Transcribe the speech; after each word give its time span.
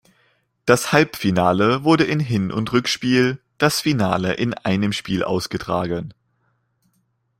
Das 0.65 0.91
Halbfinale 0.93 1.83
wurde 1.83 2.05
in 2.05 2.19
Hin- 2.19 2.51
und 2.51 2.73
Rückspiel, 2.73 3.37
das 3.59 3.81
Finale 3.81 4.33
in 4.33 4.55
einem 4.55 4.93
Spiel 4.93 5.23
ausgetragen. 5.23 6.15